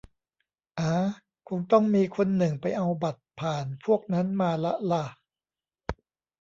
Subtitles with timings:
[0.79, 0.91] อ๋า
[1.49, 5.05] คงต้องมีคนหนึ่งไปเอาบัตรผ่านพวกนั้นมาละล่ะ